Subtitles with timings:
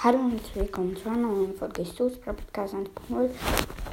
[0.00, 3.30] Hallo und willkommen zu einer neuen Folge Stoß Podcast 1.0.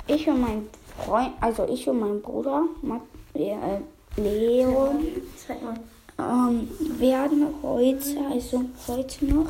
[0.05, 0.69] Ich und mein
[1.03, 3.01] Freund, also ich und mein Bruder, Mat
[3.33, 3.79] äh,
[4.15, 5.03] Leon,
[6.19, 9.47] ähm, werden heute, also heute noch,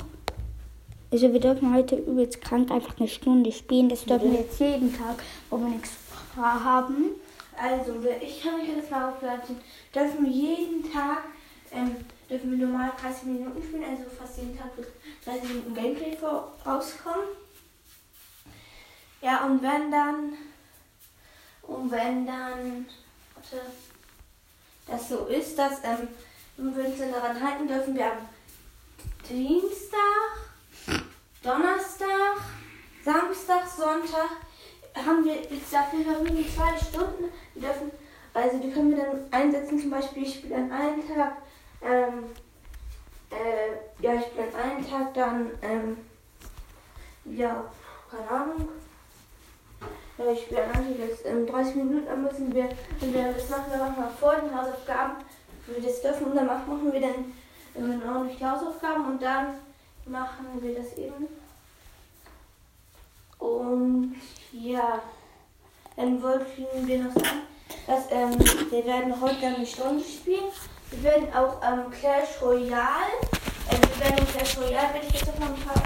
[1.11, 3.89] also wir dürfen heute übelst krank einfach eine Stunde spielen.
[3.89, 5.91] Das dürfen wir jetzt jeden Tag, wo wir nichts
[6.37, 7.15] haben.
[7.61, 9.57] Also, ich kann euch das mal aufladen.
[9.93, 11.23] Dürfen wir jeden Tag,
[11.73, 11.97] ähm,
[12.29, 14.87] dürfen wir normal 30 Minuten spielen, also fast jeden Tag wird
[15.25, 16.17] 30 Minuten Gameplay
[16.65, 17.27] rauskommen.
[19.21, 20.33] Ja, und wenn dann,
[21.63, 22.85] und wenn dann,
[23.33, 23.61] warte,
[24.85, 26.07] das so ist, dass, ähm,
[26.57, 28.29] wenn wir daran halten, dürfen wir am
[29.27, 29.99] Dienstag,
[31.41, 32.37] Donnerstag,
[33.03, 34.29] Samstag, Sonntag
[34.95, 37.31] haben wir jetzt dafür wir zwei Stunden.
[37.55, 37.91] Wir dürfen,
[38.33, 41.37] also die können wir dann einsetzen, zum Beispiel ich spiele an einem Tag,
[41.81, 42.25] ähm,
[43.35, 45.97] äh, ja, ich an einem Tag dann, ähm,
[47.25, 47.65] ja,
[48.09, 48.69] keine Ahnung.
[50.17, 52.69] Ja, ich einem Tag jetzt ähm, 30 Minuten, dann müssen wir,
[53.01, 55.15] und wir, das machen wir manchmal vor den Hausaufgaben,
[55.67, 57.33] wenn wir das dürfen, und dann machen machen wir dann
[57.75, 59.55] ähm, ordentlich die Hausaufgaben und dann
[60.05, 61.27] machen wir das eben.
[63.39, 64.15] Und
[64.51, 65.01] ja,
[65.95, 67.41] dann wollten wir noch sagen,
[67.87, 70.51] dass ähm, wir werden heute eine Stunde spielen.
[70.91, 73.34] Wir werden auch ähm, Clash Royale.
[73.69, 75.85] Werden Clash Royale, werde ich jetzt noch ein paar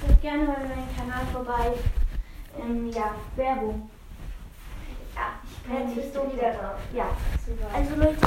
[0.00, 1.72] Guckt gerne mal bei meinem Kanal vorbei.
[2.60, 3.90] Ähm, ja, Werbung.
[5.14, 5.40] Ja,
[5.88, 6.78] ich Jetzt bist wieder drauf.
[6.92, 7.08] Ja,
[7.74, 8.22] also Leute, ich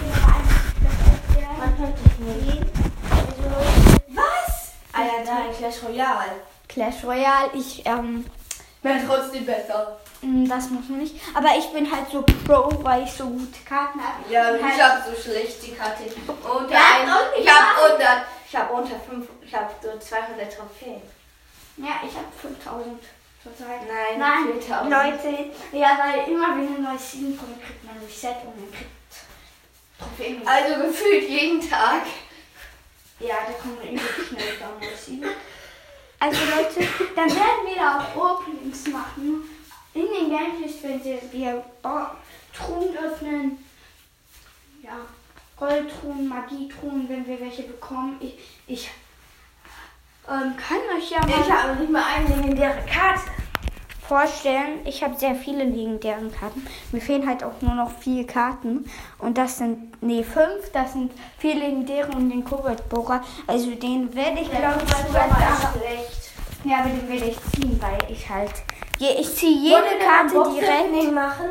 [0.00, 0.64] will aber einfach.
[1.58, 2.62] Man hört dich nicht.
[3.10, 3.44] Also,
[4.14, 4.72] was?
[4.92, 6.40] Ah ja, nein, Clash Royale.
[6.68, 8.24] Clash Royale, ich, ähm,
[8.84, 9.98] Wäre trotzdem besser.
[10.20, 11.16] mh, das muss man nicht.
[11.34, 14.30] Aber ich bin halt so Pro, weil ich so gute Karten habe.
[14.30, 16.02] Ja, Und ich halt, habe so schlecht die Karte.
[16.28, 20.54] Unter Ja, ein, und ich habe unter, ich habe unter fünf, ich habe so 200
[20.54, 21.02] Trophäen.
[21.78, 23.02] ja, ich habe 5000
[23.42, 23.80] zurzeit.
[23.88, 24.90] Nein, Nein, 4000.
[24.90, 28.70] Leute, ja, weil immer wenn ein neues Season kommt, kriegt man ein Reset und man
[28.70, 28.90] kriegt
[29.98, 30.46] Trophäen.
[30.46, 32.02] Also gefühlt jeden Tag.
[33.20, 35.30] Ja, da kommt man übel schnell Season.
[36.20, 38.42] Also Leute, dann werden wir da auch
[38.74, 39.42] Openings machen.
[39.94, 42.16] In den Gameplays, wenn wir, wir Ba-
[42.52, 43.58] Truhen öffnen.
[44.82, 44.96] Ja,
[45.56, 48.16] Goldtruhen, Magietruhen, wenn wir welche bekommen.
[48.20, 48.34] Ich,
[48.66, 48.90] ich
[50.28, 53.20] ähm, kann euch ja mal Ich habe nicht mal eine legendäre Karte.
[54.06, 56.66] vorstellen, ich habe sehr viele legendären Karten.
[56.92, 58.84] Mir fehlen halt auch nur noch vier Karten.
[59.18, 60.70] Und das sind, nee, fünf.
[60.72, 63.22] Das sind vier legendäre und den Koboldbohrer.
[63.46, 66.32] Also den werde ich, glaube ich, sogar schlecht.
[66.64, 68.52] Ja, aber den werde ich ziehen, weil ich halt.
[68.98, 70.92] Je, ich ziehe jede Karte direkt.
[70.94, 71.50] direkt machen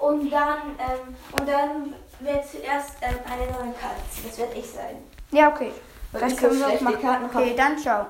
[0.00, 4.24] und dann ähm, und dann wird zuerst ähm, eine neue Karte ziehen.
[4.28, 4.96] Das werde ich sein.
[5.32, 5.72] Ja, okay.
[6.12, 7.30] Weil Das ich so können wir auch machen.
[7.34, 8.06] Okay, dann ciao.